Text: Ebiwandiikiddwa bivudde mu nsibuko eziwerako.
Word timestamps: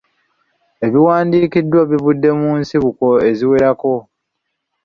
Ebiwandiikiddwa 0.85 1.81
bivudde 1.91 2.29
mu 2.39 2.49
nsibuko 2.59 3.07
eziwerako. 3.29 3.93